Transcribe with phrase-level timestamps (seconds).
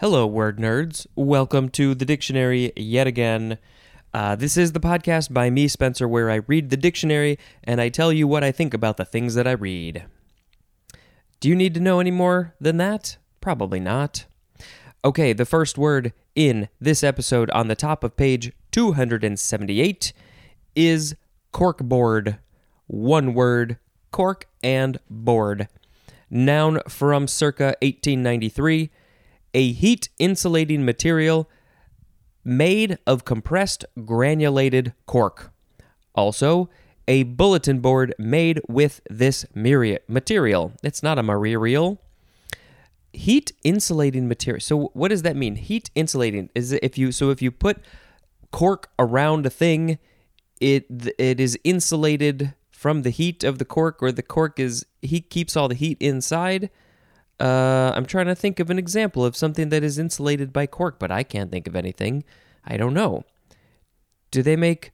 [0.00, 1.08] Hello, word nerds.
[1.16, 3.58] Welcome to the dictionary yet again.
[4.14, 7.88] Uh, this is the podcast by me, Spencer, where I read the dictionary and I
[7.88, 10.04] tell you what I think about the things that I read.
[11.40, 13.16] Do you need to know any more than that?
[13.40, 14.26] Probably not.
[15.04, 20.12] Okay, the first word in this episode on the top of page 278
[20.76, 21.16] is
[21.52, 22.38] corkboard.
[22.86, 23.78] One word,
[24.12, 25.66] cork and board.
[26.30, 28.90] Noun from circa 1893,
[29.54, 31.48] a heat insulating material
[32.44, 35.52] made of compressed granulated cork.
[36.14, 36.68] Also,
[37.06, 40.72] a bulletin board made with this material.
[40.82, 42.00] It's not a material.
[43.12, 44.60] Heat insulating material.
[44.60, 45.56] So what does that mean?
[45.56, 47.78] Heat insulating is if you so if you put
[48.50, 49.98] cork around a thing,
[50.60, 50.86] it
[51.18, 55.56] it is insulated from the heat of the cork, or the cork is he keeps
[55.56, 56.70] all the heat inside.
[57.40, 60.98] Uh, I'm trying to think of an example of something that is insulated by cork,
[60.98, 62.24] but I can't think of anything.
[62.64, 63.24] I don't know.
[64.30, 64.92] Do they make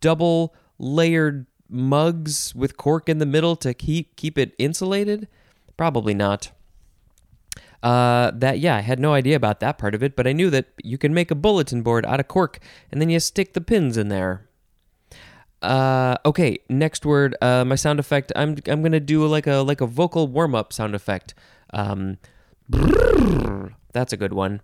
[0.00, 5.28] double layered mugs with cork in the middle to keep keep it insulated?
[5.76, 6.52] Probably not.
[7.82, 10.48] Uh, that yeah, I had no idea about that part of it, but I knew
[10.50, 12.58] that you can make a bulletin board out of cork,
[12.90, 14.48] and then you stick the pins in there.
[15.60, 17.36] Uh, okay, next word.
[17.42, 18.32] Uh, my sound effect.
[18.34, 21.34] I'm I'm gonna do like a like a vocal warm up sound effect.
[21.74, 22.18] Um,
[23.92, 24.62] that's a good one.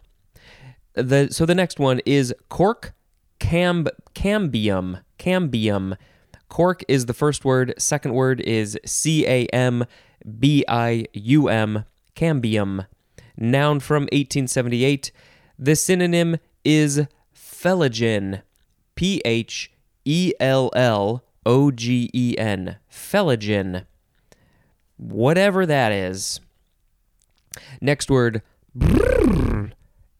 [0.95, 2.95] The so the next one is cork
[3.39, 5.97] camb cambium cambium.
[6.49, 7.75] Cork is the first word.
[7.79, 9.85] Second word is C A M
[10.39, 11.85] B I U M
[12.17, 12.87] cambium.
[13.37, 15.13] Noun from 1878.
[15.59, 18.43] The synonym is phellogen.
[18.95, 19.71] P H
[20.05, 22.77] E L L O G E N.
[22.91, 23.85] Phellogen.
[24.97, 26.41] Whatever that is.
[27.81, 28.43] Next word.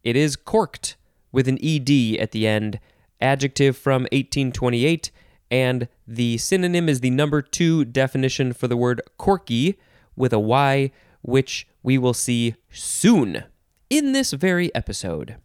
[0.03, 0.97] It is corked
[1.33, 2.81] with an ed at the end.
[3.21, 5.11] Adjective from 1828
[5.51, 9.79] and the synonym is the number 2 definition for the word corky
[10.17, 10.91] with a y
[11.23, 13.45] which we will see soon
[13.91, 15.37] in this very episode.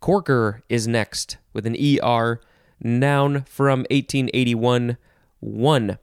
[0.00, 2.40] Corker is next with an ER,
[2.80, 4.96] noun from 1881,
[5.40, 5.98] one.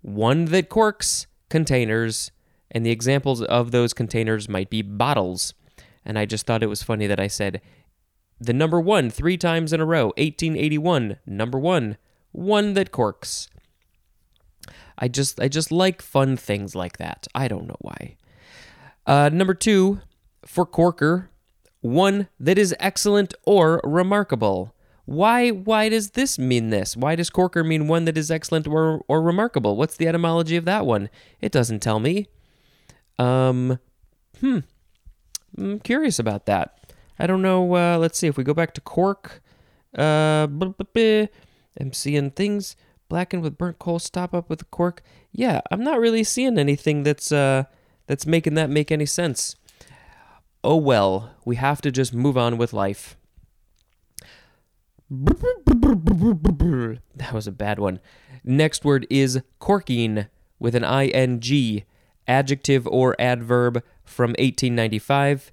[0.00, 2.32] One that corks containers,
[2.70, 5.54] and the examples of those containers might be bottles.
[6.04, 7.60] And I just thought it was funny that I said
[8.40, 11.96] the number one three times in a row 1881, number one,
[12.32, 13.48] one that corks.
[14.98, 17.28] I just I just like fun things like that.
[17.34, 18.16] I don't know why.
[19.06, 20.00] Uh, number two,
[20.46, 21.30] for corker,
[21.82, 24.74] one that is excellent or remarkable.
[25.12, 26.96] Why why does this mean this?
[26.96, 29.76] Why does corker mean one that is excellent or or remarkable?
[29.76, 31.10] What's the etymology of that one?
[31.40, 32.28] It doesn't tell me.
[33.18, 33.78] Um
[34.40, 34.60] hmm.
[35.58, 36.94] I'm curious about that.
[37.18, 37.76] I don't know.
[37.76, 39.42] Uh, let's see if we go back to cork.
[39.94, 40.48] Uh,
[41.78, 42.74] I'm seeing things
[43.10, 43.98] blackened with burnt coal.
[43.98, 45.02] Stop up with cork.
[45.30, 47.64] Yeah, I'm not really seeing anything that's uh
[48.06, 49.56] that's making that make any sense.
[50.64, 53.18] Oh well, we have to just move on with life.
[57.16, 58.00] That was a bad one.
[58.44, 60.26] Next word is corking
[60.58, 61.84] with an ing,
[62.26, 65.52] adjective or adverb from 1895,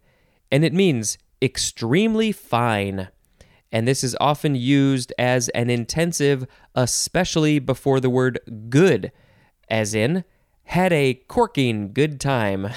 [0.50, 3.10] and it means extremely fine.
[3.70, 9.12] And this is often used as an intensive, especially before the word good,
[9.70, 10.24] as in,
[10.64, 12.70] had a corking good time.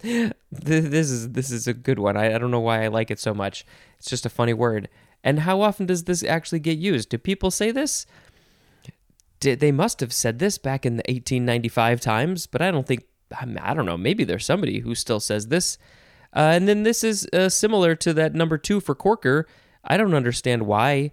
[0.02, 2.16] this is this is a good one.
[2.16, 3.66] I, I don't know why I like it so much.
[3.98, 4.88] It's just a funny word.
[5.24, 7.08] And how often does this actually get used?
[7.08, 8.06] Do people say this?
[9.40, 13.04] Did, they must have said this back in the 1895 times, but I don't think,
[13.36, 15.78] I don't know, maybe there's somebody who still says this.
[16.34, 19.46] Uh, and then this is uh, similar to that number two for Corker.
[19.84, 21.12] I don't understand why,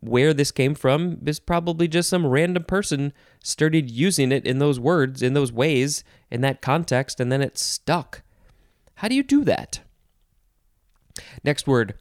[0.00, 1.18] where this came from.
[1.24, 6.04] Is probably just some random person started using it in those words, in those ways,
[6.30, 8.22] in that context, and then it stuck.
[8.96, 9.80] How do you do that?
[11.44, 11.94] Next word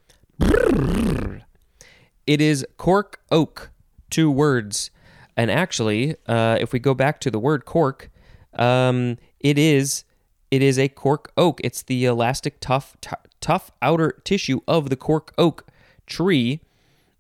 [2.28, 3.72] it is cork oak,
[4.10, 4.92] two words.
[5.36, 8.10] And actually, uh, if we go back to the word cork,
[8.54, 10.04] um, it is
[10.52, 11.62] it is a cork oak.
[11.64, 15.66] It's the elastic, tough, t- tough outer tissue of the cork oak
[16.06, 16.60] tree,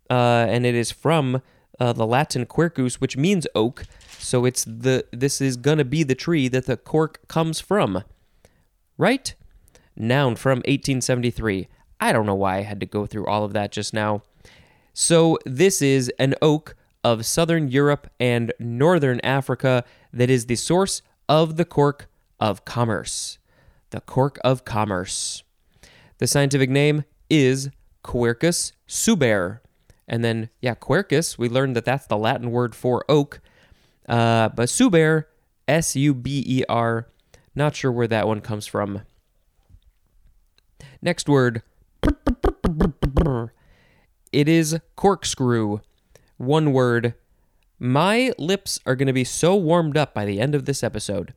[0.09, 1.41] uh, and it is from
[1.79, 3.85] uh, the Latin quercus, which means oak.
[4.19, 8.03] So it's the this is gonna be the tree that the cork comes from,
[8.97, 9.33] right?
[9.95, 11.67] Noun from 1873.
[12.01, 14.23] I don't know why I had to go through all of that just now.
[14.93, 21.01] So, this is an oak of southern Europe and northern Africa that is the source
[21.29, 22.09] of the cork
[22.39, 23.37] of commerce.
[23.91, 25.43] the cork of commerce.
[26.17, 27.69] The scientific name is
[28.03, 29.59] Quercus suber.
[30.07, 33.41] And then, yeah, Quercus, we learned that that's the Latin word for oak.
[34.07, 35.25] Uh, but suber,
[35.67, 37.07] S U B E R,
[37.53, 39.01] not sure where that one comes from.
[41.01, 41.63] Next word.
[44.31, 45.81] It is corkscrew.
[46.37, 47.13] One word.
[47.79, 51.33] My lips are going to be so warmed up by the end of this episode.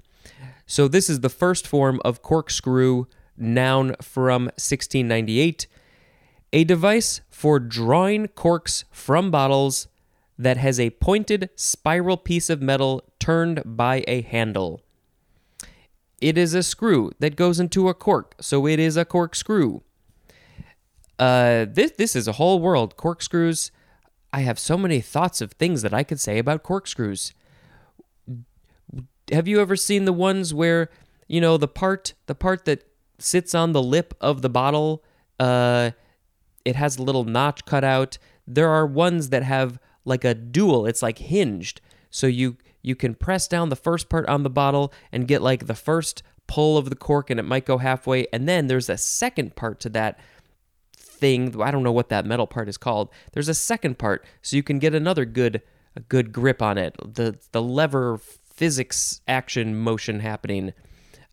[0.67, 3.07] So, this is the first form of corkscrew,
[3.37, 5.67] noun from 1698.
[6.53, 9.89] A device for drawing corks from bottles
[10.39, 14.81] that has a pointed spiral piece of metal turned by a handle.
[16.21, 19.81] It is a screw that goes into a cork, so it is a corkscrew.
[21.19, 22.97] Uh, this this is a whole world.
[22.97, 23.71] Corkscrews.
[24.33, 27.33] I have so many thoughts of things that I could say about corkscrews.
[29.31, 30.91] Have you ever seen the ones where
[31.29, 32.85] you know the part the part that
[33.19, 35.05] sits on the lip of the bottle?
[35.39, 35.93] Uh,
[36.65, 38.19] it has a little notch cut out.
[38.47, 40.87] There are ones that have like a dual.
[40.87, 41.81] It's like hinged,
[42.11, 45.67] so you you can press down the first part on the bottle and get like
[45.67, 48.99] the first pull of the cork, and it might go halfway, and then there's a
[48.99, 50.19] second part to that
[51.25, 51.59] thing.
[51.63, 53.09] I don't know what that metal part is called.
[53.33, 55.63] There's a second part, so you can get another good
[55.97, 56.95] a good grip on it.
[57.03, 60.75] The the lever physics action motion happening.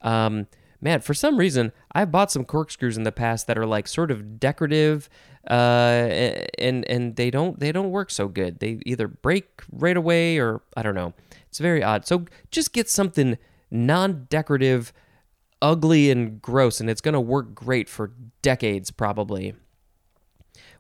[0.01, 0.47] Um,
[0.79, 4.11] man, for some reason, I've bought some corkscrews in the past that are like sort
[4.11, 5.09] of decorative,
[5.49, 8.59] uh, and and they don't they don't work so good.
[8.59, 11.13] They either break right away or I don't know.
[11.49, 12.07] It's very odd.
[12.07, 13.37] So just get something
[13.69, 14.93] non-decorative,
[15.61, 19.53] ugly and gross, and it's gonna work great for decades probably.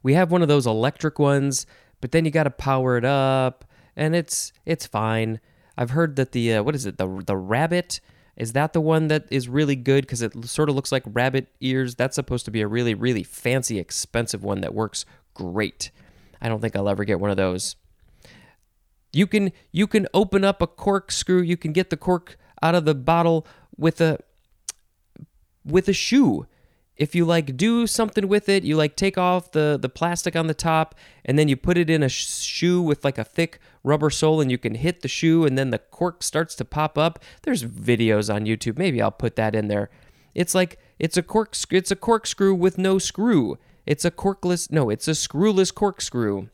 [0.03, 1.65] We have one of those electric ones,
[1.99, 3.65] but then you got to power it up,
[3.95, 5.39] and it's it's fine.
[5.77, 8.01] I've heard that the uh, what is it the the rabbit
[8.35, 11.47] is that the one that is really good because it sort of looks like rabbit
[11.59, 11.95] ears?
[11.95, 15.91] That's supposed to be a really really fancy expensive one that works great.
[16.41, 17.75] I don't think I'll ever get one of those.
[19.13, 21.41] You can you can open up a corkscrew.
[21.41, 23.45] You can get the cork out of the bottle
[23.77, 24.19] with a
[25.63, 26.47] with a shoe
[26.97, 30.47] if you like do something with it, you like take off the the plastic on
[30.47, 30.95] the top
[31.25, 34.51] and then you put it in a shoe with like a thick rubber sole and
[34.51, 37.19] you can hit the shoe and then the cork starts to pop up.
[37.43, 38.77] There's videos on YouTube.
[38.77, 39.89] Maybe I'll put that in there.
[40.35, 43.57] It's like it's a cork it's a corkscrew with no screw.
[43.85, 46.49] It's a corkless no, it's a screwless corkscrew.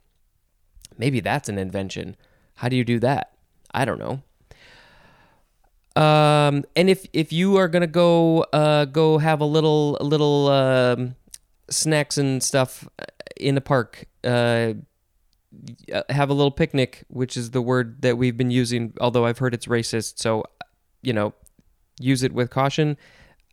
[0.97, 2.15] Maybe that's an invention.
[2.55, 3.33] How do you do that?
[3.71, 4.23] I don't know.
[5.97, 11.15] Um, and if if you are gonna go uh, go have a little little um,
[11.71, 12.87] snacks and stuff
[13.35, 14.73] in the park, uh,
[16.09, 18.93] have a little picnic, which is the word that we've been using.
[19.01, 20.43] Although I've heard it's racist, so
[21.01, 21.33] you know,
[21.99, 22.95] use it with caution.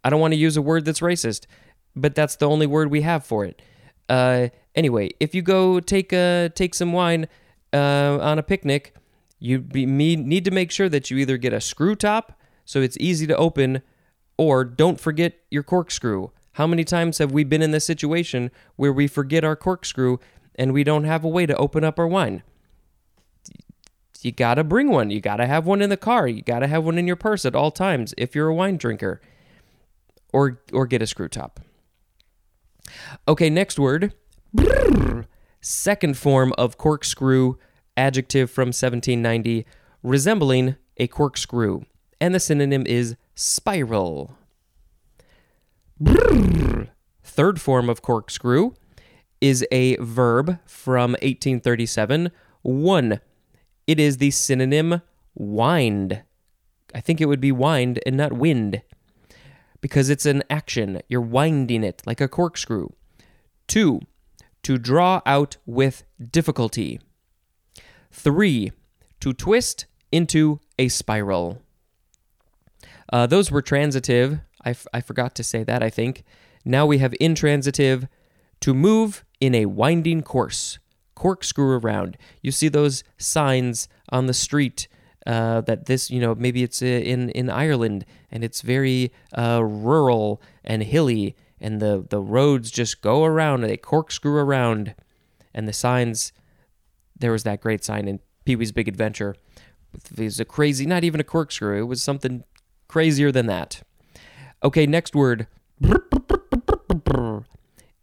[0.04, 1.46] I don't want to use a word that's racist,
[1.96, 3.62] but that's the only word we have for it.
[4.10, 7.26] Uh, anyway, if you go take a take some wine
[7.72, 8.94] uh, on a picnic
[9.44, 13.26] you need to make sure that you either get a screw top so it's easy
[13.26, 13.82] to open,
[14.38, 16.30] or don't forget your corkscrew.
[16.52, 20.16] How many times have we been in this situation where we forget our corkscrew
[20.54, 22.42] and we don't have a way to open up our wine?
[24.22, 25.10] You gotta bring one.
[25.10, 26.26] You gotta have one in the car.
[26.26, 29.20] You gotta have one in your purse at all times if you're a wine drinker.
[30.32, 31.60] Or or get a screw top.
[33.28, 34.14] Okay, next word.
[35.60, 37.56] Second form of corkscrew
[37.96, 39.66] adjective from 1790,
[40.02, 41.82] resembling a corkscrew.
[42.20, 44.36] And the synonym is spiral.
[47.22, 48.72] Third form of corkscrew
[49.40, 52.30] is a verb from 1837.
[52.62, 53.20] One,
[53.86, 55.02] it is the synonym
[55.34, 56.22] wind.
[56.94, 58.82] I think it would be wind and not wind
[59.80, 61.02] because it's an action.
[61.08, 62.88] You're winding it like a corkscrew.
[63.66, 64.00] Two,
[64.62, 67.00] to draw out with difficulty.
[68.14, 68.70] Three,
[69.20, 71.60] to twist into a spiral.
[73.12, 74.38] Uh, those were transitive.
[74.64, 76.22] I, f- I forgot to say that, I think.
[76.64, 78.06] Now we have intransitive
[78.60, 80.78] to move in a winding course,
[81.16, 82.16] corkscrew around.
[82.40, 84.86] You see those signs on the street
[85.26, 89.60] uh, that this, you know, maybe it's uh, in, in Ireland and it's very uh,
[89.62, 94.94] rural and hilly, and the, the roads just go around they corkscrew around.
[95.52, 96.32] And the signs
[97.18, 99.36] there was that great sign in Pee Wee's Big Adventure.
[99.94, 101.78] It was a crazy, not even a corkscrew.
[101.78, 102.44] It was something
[102.88, 103.82] crazier than that.
[104.62, 105.46] Okay, next word.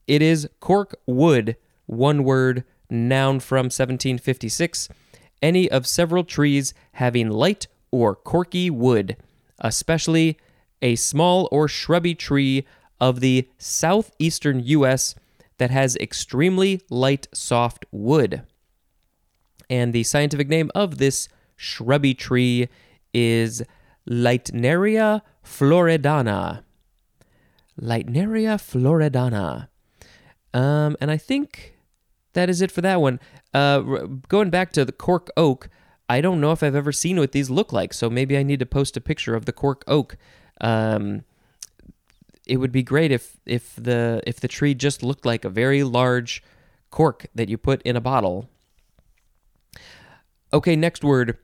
[0.08, 4.90] It is cork wood, one word, noun from 1756.
[5.42, 9.18] Any of several trees having light or corky wood,
[9.60, 10.38] especially
[10.82, 12.66] a small or shrubby tree
[13.00, 15.16] of the southeastern U.S.
[15.58, 18.44] that has extremely light, soft wood.
[19.72, 22.68] And the scientific name of this shrubby tree
[23.14, 23.64] is
[24.08, 26.64] Leitneria floridana.
[27.82, 29.70] Leitneria floridana.
[30.54, 31.78] Um, and I think
[32.34, 33.22] that is it for that one.
[33.54, 33.80] Uh,
[34.28, 35.70] going back to the cork oak,
[36.10, 38.60] I don't know if I've ever seen what these look like, so maybe I need
[38.60, 40.18] to post a picture of the cork oak.
[40.60, 41.24] Um,
[42.46, 45.84] it would be great if if the if the tree just looked like a very
[45.84, 46.44] large
[46.90, 48.50] cork that you put in a bottle.
[50.54, 51.38] Okay, next word.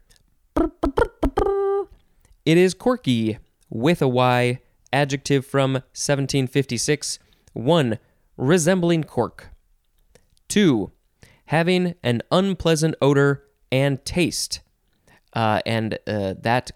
[2.46, 3.38] It is corky
[3.70, 4.60] with a Y,
[4.92, 7.20] adjective from 1756.
[7.54, 8.00] 1.
[8.36, 9.50] Resembling cork.
[10.50, 10.92] 2.
[11.46, 14.60] Having an unpleasant odor and taste.
[15.34, 16.72] Uh, and uh, that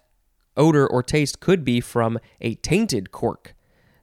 [0.56, 3.54] odor or taste could be from a tainted cork.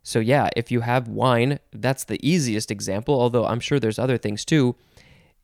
[0.04, 4.18] So, yeah, if you have wine, that's the easiest example, although I'm sure there's other
[4.18, 4.76] things too.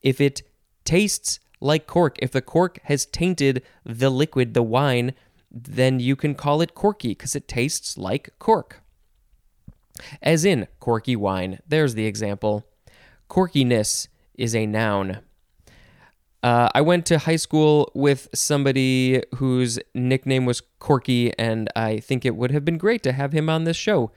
[0.02, 0.44] If it
[0.84, 5.14] tastes like cork, if the cork has tainted the liquid, the wine,
[5.52, 8.82] then you can call it corky because it tastes like cork.
[10.22, 11.60] As in corky wine.
[11.68, 12.66] There's the example.
[13.30, 15.20] Corkiness is a noun.
[16.44, 22.24] Uh, I went to high school with somebody whose nickname was Corky, and I think
[22.24, 24.12] it would have been great to have him on this show.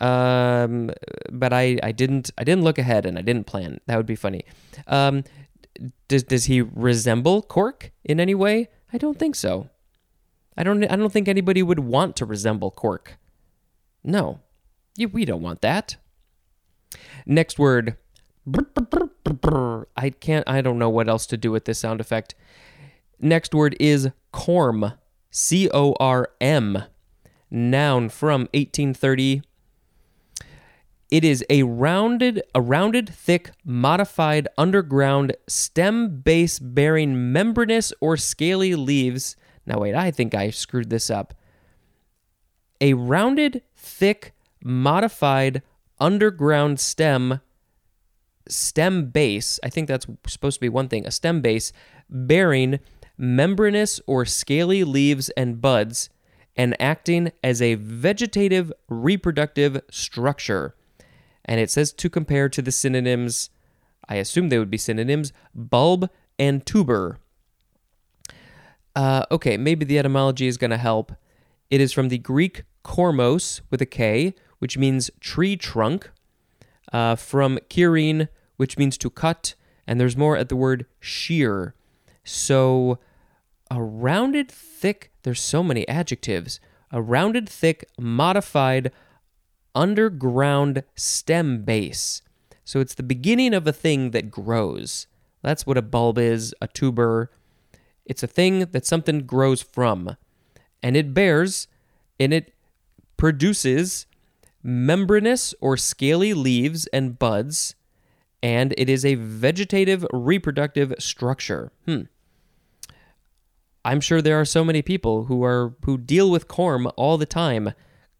[0.00, 0.92] Um,
[1.32, 3.80] but I, I didn't I didn't look ahead and I didn't plan.
[3.86, 4.44] That would be funny.
[4.86, 5.24] Um,
[6.08, 8.68] does does he resemble Cork in any way?
[8.92, 9.70] I don't think so.
[10.56, 13.18] I don't I don't think anybody would want to resemble Cork.
[14.04, 14.40] No,
[15.12, 15.96] we don't want that.
[17.26, 17.96] Next word.
[19.96, 22.34] I can't, I don't know what else to do with this sound effect.
[23.20, 24.96] Next word is corm.
[25.30, 26.84] C O R M.
[27.50, 29.42] Noun from 1830.
[31.12, 38.74] It is a rounded, a rounded, thick, modified underground stem base bearing membranous or scaly
[38.74, 39.36] leaves.
[39.66, 41.34] Now, wait, I think I screwed this up.
[42.80, 44.32] A rounded, thick,
[44.64, 45.60] modified
[46.00, 47.42] underground stem
[48.48, 51.74] stem base, I think that's supposed to be one thing, a stem base
[52.08, 52.80] bearing
[53.18, 56.08] membranous or scaly leaves and buds
[56.56, 60.74] and acting as a vegetative reproductive structure.
[61.44, 63.50] And it says to compare to the synonyms,
[64.08, 66.08] I assume they would be synonyms, bulb
[66.38, 67.18] and tuber.
[68.94, 71.12] Uh, okay, maybe the etymology is going to help.
[71.70, 76.10] It is from the Greek kormos with a K, which means tree trunk,
[76.92, 79.54] uh, from kirin, which means to cut,
[79.86, 81.74] and there's more at the word shear.
[82.24, 82.98] So,
[83.70, 86.60] a rounded, thick, there's so many adjectives.
[86.90, 88.92] A rounded, thick, modified,
[89.74, 92.22] underground stem base.
[92.64, 95.06] So, it's the beginning of a thing that grows.
[95.42, 97.30] That's what a bulb is, a tuber.
[98.04, 100.16] It's a thing that something grows from.
[100.82, 101.68] And it bears
[102.18, 102.54] and it
[103.16, 104.06] produces
[104.62, 107.74] membranous or scaly leaves and buds,
[108.42, 111.72] and it is a vegetative reproductive structure.
[111.86, 112.02] Hmm.
[113.84, 117.26] I'm sure there are so many people who are who deal with corm all the
[117.26, 117.72] time.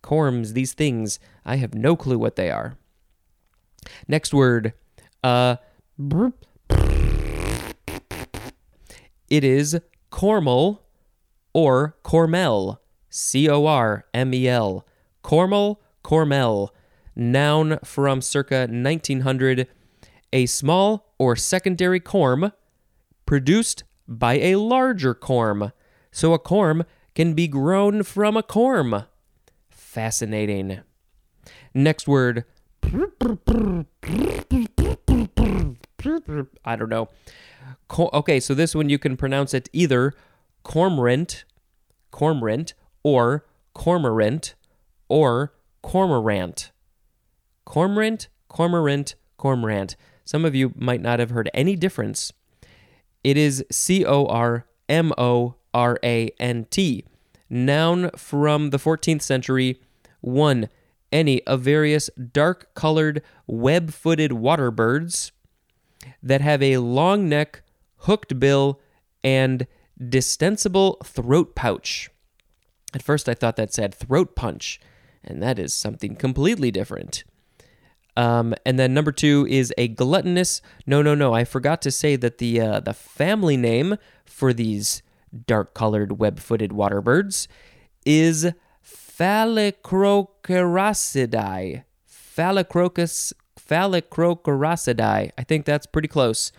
[0.02, 2.76] Corms, these things, I have no clue what they are.
[4.08, 4.74] Next word,
[5.22, 5.56] uh,
[9.28, 9.78] it is
[10.10, 10.80] cormel
[11.52, 12.78] or cormel.
[13.10, 14.86] C O R M E L.
[15.22, 16.70] Cormel, cormel.
[17.14, 19.68] Noun from circa 1900.
[20.32, 22.52] A small or secondary corm
[23.26, 25.72] produced by a larger corm.
[26.10, 29.06] So a corm can be grown from a corm.
[29.92, 30.80] Fascinating.
[31.74, 32.46] Next word.
[36.64, 37.10] I don't know.
[37.98, 40.14] okay, so this one you can pronounce it either
[40.62, 41.44] cormorant,
[42.10, 42.72] cormorant,
[43.02, 43.44] or
[43.74, 44.54] cormorant,
[45.10, 46.70] or cormorant.
[47.66, 49.96] Cormorant, cormorant, cormorant.
[50.24, 52.32] Some of you might not have heard any difference.
[53.22, 57.04] It is C O R M O R A N T.
[57.52, 59.78] Noun from the 14th century.
[60.22, 60.70] 1.
[61.12, 65.32] Any of various dark colored, web footed water birds
[66.22, 67.62] that have a long neck,
[67.98, 68.80] hooked bill,
[69.22, 69.66] and
[70.08, 72.08] distensible throat pouch.
[72.94, 74.80] At first, I thought that said throat punch,
[75.22, 77.22] and that is something completely different.
[78.16, 80.62] Um, and then number two is a gluttonous.
[80.86, 81.34] No, no, no.
[81.34, 85.02] I forgot to say that the uh, the family name for these
[85.46, 87.46] dark-colored, web-footed water birds
[88.04, 88.50] is
[88.84, 91.84] Phalacroceracidae.
[92.08, 95.30] Phalacrocus Phalacroceracidae.
[95.36, 96.52] I think that's pretty close.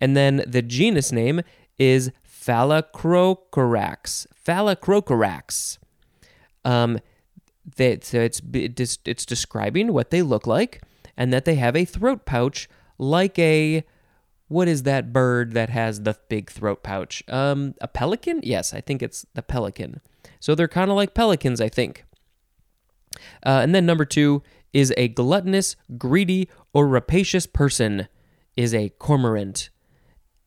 [0.00, 1.42] And then the genus name
[1.78, 4.26] is Phalacrocorax.
[4.46, 5.76] Phalacrocorax.
[6.64, 7.00] Um,
[7.76, 10.80] that so it's it's describing what they look like
[11.16, 13.84] and that they have a throat pouch like a
[14.50, 17.22] what is that bird that has the big throat pouch?
[17.28, 18.40] Um, a pelican?
[18.42, 20.00] Yes, I think it's the pelican.
[20.40, 22.04] So they're kind of like pelicans, I think.
[23.46, 24.42] Uh, and then number two
[24.72, 28.08] is a gluttonous, greedy, or rapacious person
[28.56, 29.70] is a cormorant.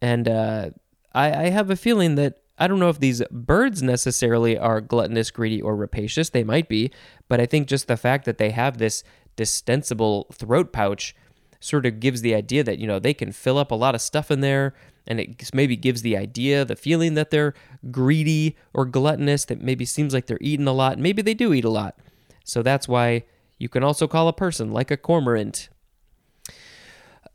[0.02, 0.72] And uh,
[1.14, 5.32] I, I have a feeling that I don't know if these birds necessarily are gluttonous,
[5.32, 6.30] greedy, or rapacious.
[6.30, 6.92] They might be,
[7.30, 9.02] but I think just the fact that they have this
[9.38, 11.16] distensible throat pouch
[11.64, 14.02] sort of gives the idea that, you know, they can fill up a lot of
[14.02, 14.74] stuff in there
[15.08, 17.54] and it maybe gives the idea, the feeling that they're
[17.92, 21.00] greedy or gluttonous, that maybe seems like they're eating a lot.
[21.00, 21.98] Maybe they do eat a lot.
[22.44, 23.24] So that's why
[23.58, 25.70] you can also call a person like a cormorant.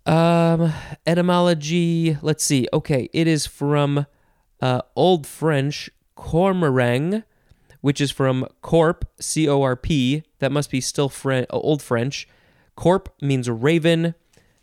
[0.07, 0.73] Um,
[1.07, 2.67] etymology, let's see.
[2.73, 4.07] Okay, it is from
[4.61, 7.23] uh, Old French cormorang,
[7.81, 10.23] which is from corp, C O R P.
[10.39, 12.27] That must be still French, Old French.
[12.79, 14.15] Corp means raven,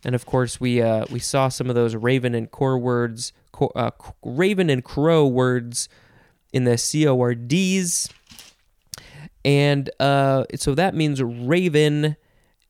[0.05, 3.74] and of course we uh, we saw some of those raven and core words, co-
[3.75, 3.91] uh,
[4.24, 5.89] raven and crow words
[6.53, 8.07] in the C O R Ds,
[9.43, 12.15] and uh, so that means raven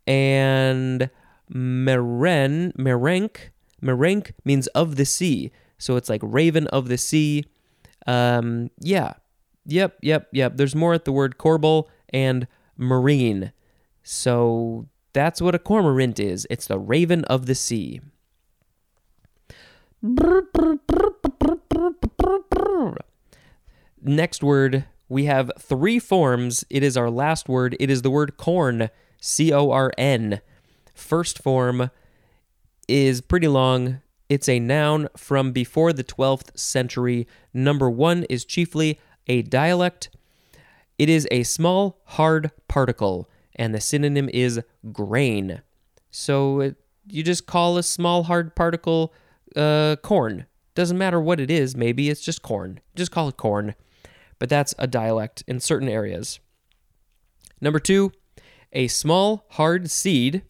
[0.08, 1.12] and
[1.54, 3.38] meren merenk
[3.84, 5.52] merenk means of the sea.
[5.78, 7.46] So it's like raven of the sea.
[8.08, 9.14] Um, yeah,
[9.68, 10.58] yep, yep, yep.
[10.58, 12.48] There's more at the word corbel and
[12.78, 13.52] marine.
[14.02, 16.46] So that's what a cormorant is.
[16.50, 18.02] It's the raven of the sea.
[24.02, 26.66] Next word, we have three forms.
[26.70, 27.78] It is our last word.
[27.80, 28.90] It is the word corn,
[29.22, 30.42] C O R N.
[30.94, 31.92] First form
[32.90, 34.02] is pretty long.
[34.28, 37.26] It's a noun from before the 12th century.
[37.54, 40.10] Number one is chiefly a dialect.
[41.00, 45.62] It is a small, hard particle and the synonym is grain.
[46.12, 46.76] So it,
[47.08, 49.14] you just call a small hard particle
[49.56, 50.46] uh, corn.
[50.74, 52.82] Doesn't matter what it is, maybe it's just corn.
[52.96, 53.76] Just call it corn.
[54.40, 56.40] But that's a dialect in certain areas.
[57.62, 58.12] Number two,
[58.74, 60.42] a small hard seed,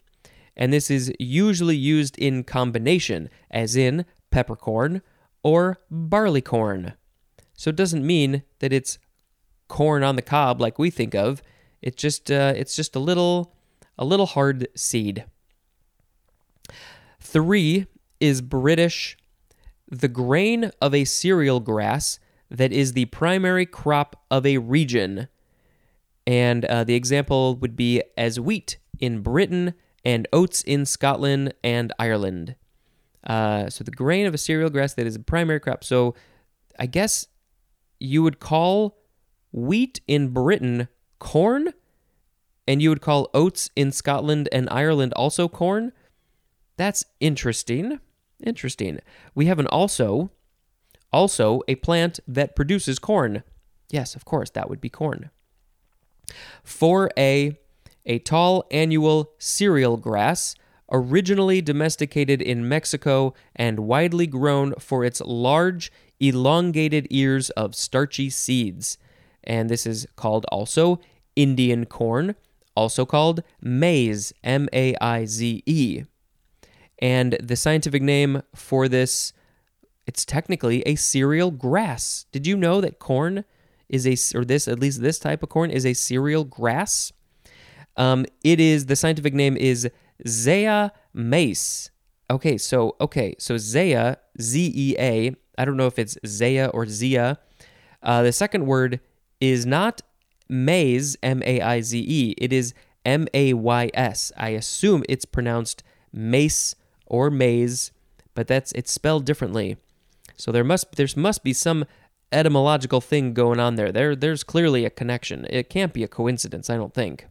[0.57, 5.03] and this is usually used in combination, as in peppercorn
[5.43, 6.93] or barleycorn.
[7.53, 8.97] So it doesn't mean that it's
[9.67, 11.41] corn on the cob like we think of.
[11.81, 13.53] It just uh, it's just a little
[13.97, 15.25] a little hard seed.
[17.19, 17.87] Three
[18.19, 19.17] is British,
[19.89, 25.27] the grain of a cereal grass that is the primary crop of a region.
[26.27, 31.91] And uh, the example would be as wheat in Britain and oats in Scotland and
[31.99, 32.55] Ireland.
[33.25, 35.83] Uh, so the grain of a cereal grass that is a primary crop.
[35.83, 36.15] So
[36.79, 37.27] I guess
[37.99, 38.97] you would call
[39.51, 40.87] wheat in Britain
[41.25, 41.73] corn,
[42.67, 45.91] and you would call oats in Scotland and Ireland also corn?
[46.77, 47.99] That's interesting.
[48.43, 48.99] Interesting.
[49.33, 50.29] We have an also,
[51.11, 53.41] also a plant that produces corn.
[53.89, 55.31] Yes, of course, that would be corn.
[56.63, 57.57] 4a,
[58.05, 60.53] a tall annual cereal grass,
[60.91, 68.99] originally domesticated in Mexico and widely grown for its large, elongated ears of starchy seeds
[69.45, 70.99] and this is called also
[71.35, 72.35] Indian corn,
[72.75, 76.03] also called maize, M A I Z E.
[76.99, 79.33] And the scientific name for this,
[80.07, 82.25] it's technically a cereal grass.
[82.31, 83.43] Did you know that corn
[83.89, 87.11] is a, or this, at least this type of corn, is a cereal grass?
[87.97, 89.89] Um, it is, the scientific name is
[90.27, 91.91] Zea mays.
[92.29, 96.85] Okay, so, okay, so Zea, Z E A, I don't know if it's Zea or
[96.85, 97.37] Zia.
[98.01, 98.99] Uh, the second word
[99.39, 100.01] is not
[100.49, 102.35] maize, M A I Z E.
[102.37, 102.73] It is
[103.05, 104.31] M A Y S.
[104.37, 107.91] I assume it's pronounced mace or maize,
[108.33, 109.77] but that's it's spelled differently.
[110.37, 111.85] So there must there must be some
[112.31, 113.91] etymological thing going on there.
[113.91, 115.45] There there's clearly a connection.
[115.49, 117.27] It can't be a coincidence, I don't think.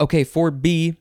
[0.00, 0.96] Okay, for B,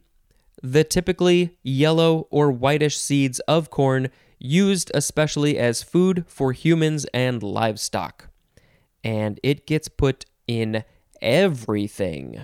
[0.63, 7.41] the typically yellow or whitish seeds of corn used especially as food for humans and
[7.43, 8.29] livestock
[9.05, 10.83] and it gets put in
[11.21, 12.41] everything.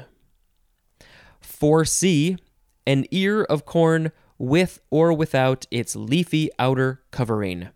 [1.44, 2.40] 4C,
[2.88, 7.70] an ear of corn with or without its leafy outer covering.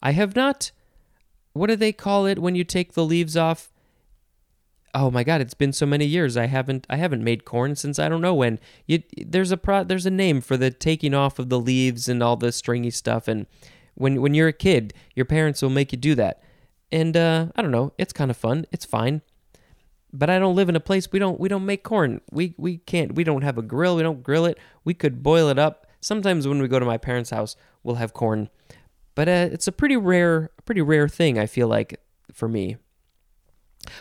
[0.00, 0.70] I have not,
[1.52, 3.70] what do they call it when you take the leaves off?
[4.94, 6.36] oh my god, it's been so many years.
[6.36, 8.60] I haven't I haven't made corn since I don't know when.
[8.86, 12.22] You, there's a pro, there's a name for the taking off of the leaves and
[12.22, 13.26] all the stringy stuff.
[13.26, 13.46] And
[13.94, 16.42] when when you're a kid, your parents will make you do that.
[16.92, 18.66] And uh, I don't know, it's kind of fun.
[18.72, 19.22] It's fine.
[20.12, 22.20] But I don't live in a place we don't we don't make corn.
[22.30, 23.96] We we can't we don't have a grill.
[23.96, 24.58] We don't grill it.
[24.84, 25.86] We could boil it up.
[26.00, 28.48] Sometimes when we go to my parents' house, we'll have corn.
[29.16, 31.38] But uh, it's a pretty rare pretty rare thing.
[31.38, 32.00] I feel like
[32.32, 32.76] for me.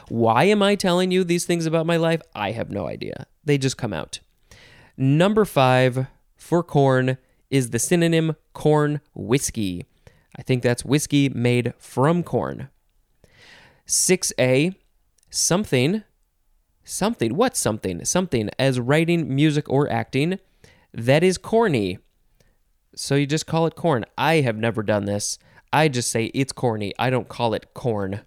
[0.08, 2.22] Why am I telling you these things about my life?
[2.36, 3.26] I have no idea.
[3.43, 4.19] They just come out.
[4.96, 7.17] Number five for corn
[7.50, 9.86] is the synonym corn whiskey.
[10.38, 12.69] I think that's whiskey made from corn.
[13.88, 14.76] 6a,
[15.30, 16.04] something,
[16.84, 18.04] something, what something?
[18.06, 20.39] Something as writing, music, or acting
[20.93, 21.98] that is corny.
[22.96, 24.06] So you just call it corn.
[24.17, 25.39] I have never done this.
[25.72, 26.93] I just say it's corny.
[27.00, 28.22] I don't call it corn.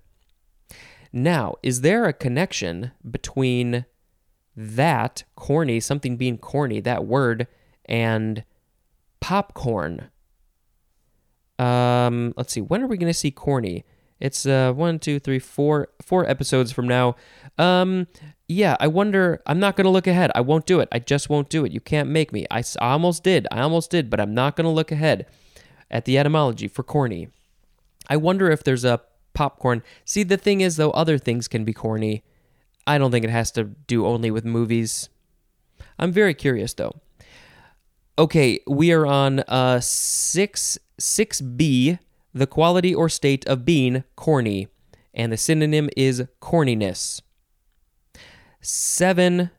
[1.13, 3.87] Now, is there a connection between
[4.57, 7.47] that corny, something being corny, that word,
[7.85, 8.45] and
[9.21, 10.11] popcorn?
[11.59, 12.61] Um, let's see.
[12.61, 13.85] When are we going to see corny?
[14.21, 17.17] It's uh one, two, three, four, four episodes from now.
[17.59, 18.07] Um,
[18.49, 19.43] yeah, I wonder.
[19.47, 20.31] I'm not gonna look ahead.
[20.35, 20.89] I won't do it.
[20.93, 21.73] I just won't do it.
[21.73, 22.47] You can't make me.
[22.51, 23.47] I, I almost did.
[23.51, 25.27] I almost did, but I'm not gonna look ahead
[25.91, 27.29] at the etymology for corny.
[28.09, 29.01] I wonder if there's a
[29.35, 29.83] popcorn.
[30.05, 32.25] See, the thing is, though, other things can be corny.
[32.87, 35.09] I don't think it has to do only with movies.
[35.99, 37.01] I'm very curious, though.
[38.19, 41.99] Okay, we are on uh, 6, 6b,
[42.37, 44.69] the quality or state of being corny,
[45.15, 47.23] and the synonym is corniness.
[48.61, 49.51] 7,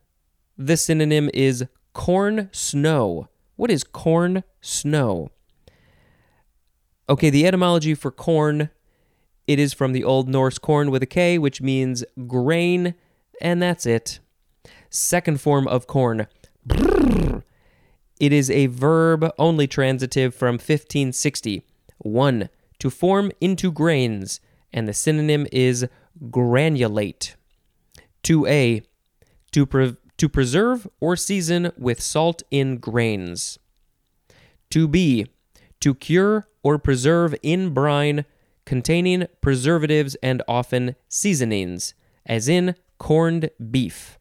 [0.57, 3.29] the synonym is corn snow.
[3.55, 5.31] What is corn snow?
[7.09, 8.69] Okay, the etymology for corn
[9.47, 12.95] it is from the Old Norse korn with a K, which means grain,
[13.41, 14.19] and that's it.
[14.89, 16.27] Second form of corn.
[18.19, 21.63] It is a verb only transitive from 1560.
[21.99, 22.49] 1.
[22.79, 24.39] To form into grains,
[24.71, 25.87] and the synonym is
[26.29, 27.35] granulate.
[28.23, 28.83] 2a.
[29.51, 33.57] To, pre- to preserve or season with salt in grains.
[34.71, 35.27] 2b.
[35.79, 38.25] To cure or preserve in brine
[38.65, 41.93] containing preservatives and often seasonings,
[42.25, 44.19] as in corned beef.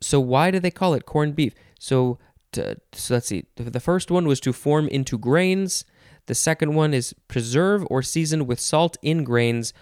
[0.00, 1.54] So, why do they call it corned beef?
[1.78, 2.18] So,
[2.52, 3.46] to, so let's see.
[3.56, 5.84] The first one was to form into grains.
[6.26, 9.72] The second one is preserve or season with salt in grains.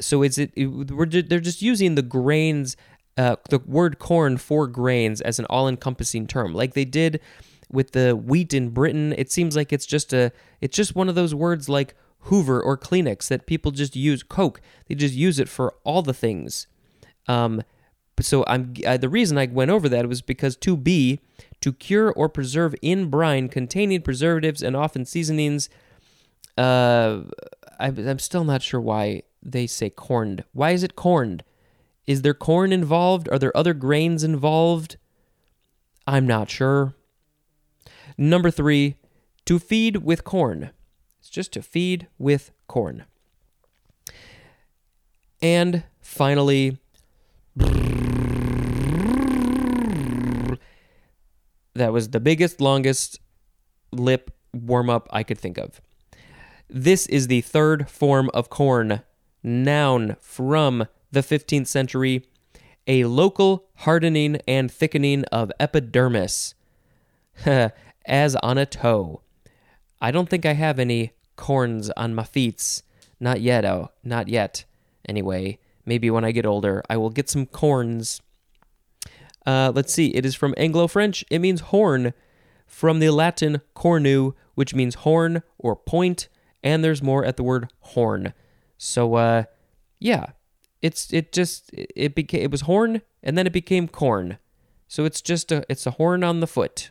[0.00, 0.52] So, is it?
[0.56, 2.76] We're, they're just using the grains,
[3.16, 7.20] uh, the word corn for grains as an all-encompassing term, like they did
[7.70, 9.14] with the wheat in Britain.
[9.16, 11.94] It seems like it's just a, it's just one of those words like
[12.26, 14.22] Hoover or Kleenex that people just use.
[14.22, 16.66] Coke, they just use it for all the things.
[17.26, 17.62] Um,
[18.20, 21.20] so I'm uh, the reason I went over that was because to be
[21.60, 25.68] to cure or preserve in brine containing preservatives and often seasonings.
[26.56, 27.22] Uh,
[27.78, 30.44] I, I'm still not sure why they say corned.
[30.52, 31.44] Why is it corned?
[32.06, 33.28] Is there corn involved?
[33.30, 34.96] Are there other grains involved?
[36.06, 36.94] I'm not sure.
[38.18, 38.96] Number three,
[39.46, 40.70] to feed with corn
[41.18, 43.04] It's just to feed with corn.
[45.40, 46.78] And finally,
[51.74, 53.20] that was the biggest, longest
[53.90, 55.80] lip warm up I could think of.
[56.74, 59.02] This is the third form of corn,
[59.42, 62.24] noun from the 15th century,
[62.86, 66.54] a local hardening and thickening of epidermis,
[68.06, 69.20] as on a toe.
[70.00, 72.82] I don't think I have any corns on my feet.
[73.20, 74.64] Not yet, oh, not yet.
[75.06, 78.22] Anyway, maybe when I get older, I will get some corns.
[79.44, 81.22] Uh, let's see, it is from Anglo French.
[81.30, 82.14] It means horn,
[82.66, 86.28] from the Latin cornu, which means horn or point,
[86.62, 88.32] and there's more at the word horn.
[88.78, 89.44] So, uh,
[89.98, 90.26] yeah,
[90.80, 94.38] it's it just it became it was horn and then it became corn.
[94.88, 96.90] So it's just a it's a horn on the foot.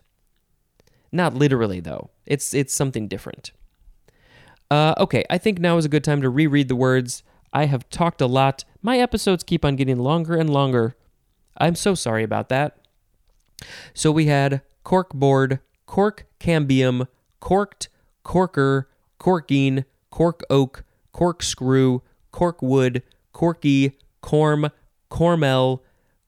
[1.12, 2.10] Not literally though.
[2.26, 3.52] It's it's something different.
[4.72, 7.24] Uh, okay, I think now is a good time to reread the words.
[7.52, 8.64] I have talked a lot.
[8.82, 10.96] My episodes keep on getting longer and longer.
[11.58, 12.78] I'm so sorry about that.
[13.94, 17.08] So we had corkboard, cork cambium,
[17.42, 17.90] corked,
[18.24, 18.90] corker,
[19.22, 22.00] corking, cork oak, corkscrew,
[22.34, 23.04] corkwood,
[23.34, 23.92] corky,
[24.24, 24.72] corm,
[25.12, 25.82] cormel,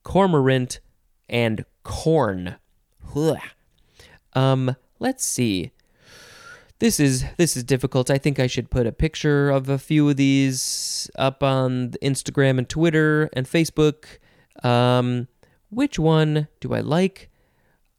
[0.03, 0.79] cormorant,
[1.27, 2.57] and corn.
[4.33, 5.71] Um, let's see.
[6.77, 8.11] This is this is difficult.
[8.11, 12.59] I think I should put a picture of a few of these up on Instagram
[12.59, 14.05] and Twitter and Facebook.
[14.63, 15.27] Um,
[15.71, 17.31] which one do I like?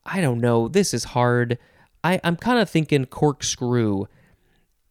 [0.07, 0.69] I don't know.
[0.69, 1.59] This is hard.
[2.05, 4.07] I, I'm kind of thinking corkscrew.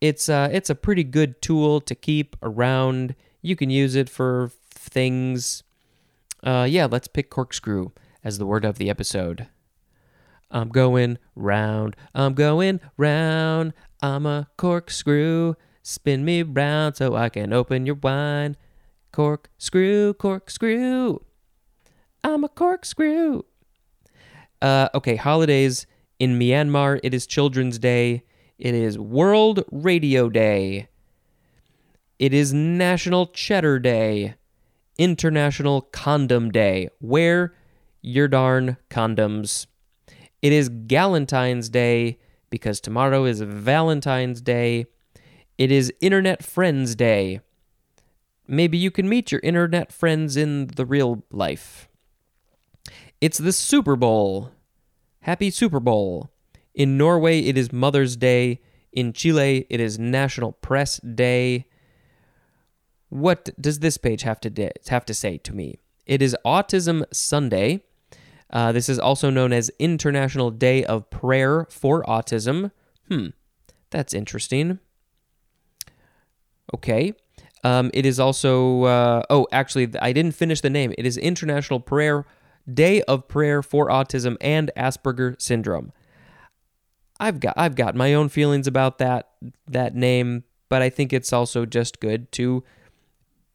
[0.03, 3.15] It's uh, it's a pretty good tool to keep around.
[3.41, 5.63] You can use it for things.
[6.43, 9.47] Uh, yeah, let's pick corkscrew as the word of the episode.
[10.51, 13.71] I'm going round, I'm going round.
[14.01, 15.53] I'm a corkscrew.
[15.83, 18.57] Spin me round so I can open your wine.
[19.13, 21.19] Corkscrew, corkscrew.
[22.25, 23.43] I'm a corkscrew.
[24.61, 25.87] Uh, okay, holidays.
[26.19, 28.25] In Myanmar, it is Children's Day.
[28.59, 30.87] It is World Radio Day.
[32.19, 34.35] It is National Cheddar Day.
[34.97, 36.89] International Condom Day.
[37.01, 37.55] Wear
[38.01, 39.65] your darn condoms.
[40.43, 42.19] It is Galentine's Day
[42.51, 44.85] because tomorrow is Valentine's Day.
[45.57, 47.39] It is Internet Friends Day.
[48.47, 51.89] Maybe you can meet your internet friends in the real life.
[53.19, 54.51] It's the Super Bowl.
[55.21, 56.33] Happy Super Bowl.
[56.73, 58.62] In Norway, it is Mother's Day.
[58.91, 61.65] In Chile, it is National Press Day.
[63.09, 65.79] What does this page have to have to say to me?
[66.05, 67.83] It is Autism Sunday.
[68.49, 72.71] Uh, this is also known as International Day of Prayer for Autism.
[73.09, 73.27] Hmm,
[73.89, 74.79] that's interesting.
[76.73, 77.13] Okay.
[77.63, 80.93] Um, it is also, uh, oh, actually, I didn't finish the name.
[80.97, 82.25] It is International Prayer
[82.71, 85.93] Day of Prayer for Autism and Asperger Syndrome.
[87.23, 89.29] I've got I've got my own feelings about that
[89.67, 92.65] that name, but I think it's also just good to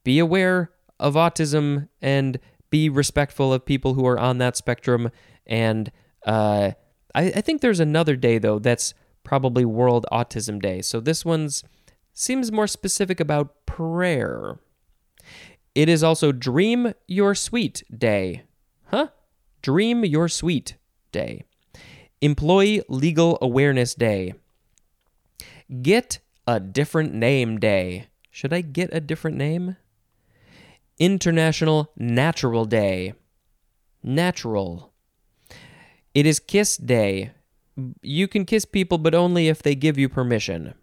[0.03, 2.39] be aware of autism and
[2.71, 5.11] be respectful of people who are on that spectrum.
[5.45, 5.91] And
[6.25, 6.71] uh,
[7.13, 10.81] I, I think there's another day though that's probably World Autism Day.
[10.81, 11.63] So this one's
[12.11, 14.57] seems more specific about prayer.
[15.75, 18.45] It is also Dream Your Sweet Day.
[18.87, 19.09] Huh?
[19.61, 20.75] Dream Your Sweet
[21.11, 21.45] Day.
[22.21, 24.33] Employee Legal Awareness Day.
[25.81, 28.07] Get a different name day.
[28.29, 29.77] Should I get a different name?
[30.97, 33.13] International Natural Day.
[34.03, 34.91] Natural.
[36.13, 37.31] It is Kiss Day.
[38.01, 40.73] You can kiss people, but only if they give you permission.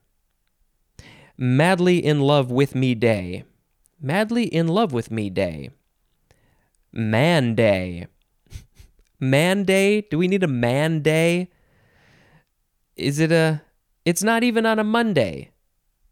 [1.37, 3.45] Madly in Love with Me Day.
[4.01, 5.69] Madly in Love with Me Day.
[6.93, 8.07] Man Day.
[9.19, 10.03] Man Day?
[10.03, 11.51] Do we need a Man Day?
[12.97, 13.63] Is it a.
[14.05, 15.51] It's not even on a Monday.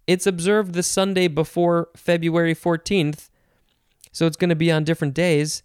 [0.07, 3.31] It's observed the Sunday before February 14th,
[4.13, 5.63] so it's going to be on different days.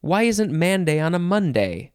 [0.00, 1.92] Why isn't Man Day on a Monday?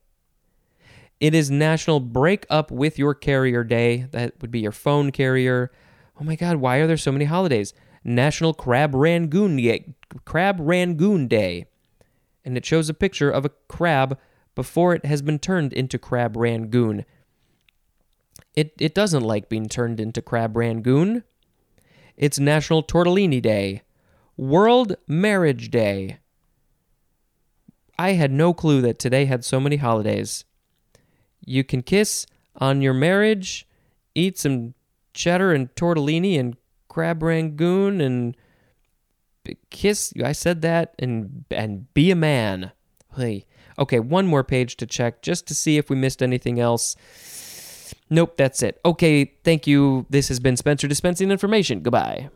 [1.19, 4.05] It is National Break Up with Your Carrier Day.
[4.11, 5.71] That would be your phone carrier.
[6.19, 7.73] Oh my God, why are there so many holidays?
[8.03, 11.65] National Crab Rangoon Crab Rangoon Day.
[12.45, 14.19] And it shows a picture of a crab
[14.57, 17.05] before it has been turned into Crab Rangoon.
[18.55, 21.23] It, it doesn't like being turned into Crab Rangoon.
[22.17, 23.83] It's National Tortellini Day.
[24.35, 26.17] World Marriage Day.
[27.99, 30.43] I had no clue that today had so many holidays.
[31.45, 33.67] You can kiss on your marriage,
[34.15, 34.73] eat some
[35.13, 38.35] cheddar and tortellini and crab rangoon and
[39.69, 40.13] kiss.
[40.23, 42.71] I said that and and be a man.
[43.15, 43.45] Hey,
[43.77, 46.95] okay, one more page to check just to see if we missed anything else.
[48.09, 48.79] Nope, that's it.
[48.85, 50.05] Okay, thank you.
[50.09, 51.81] This has been Spencer dispensing information.
[51.81, 52.29] Goodbye.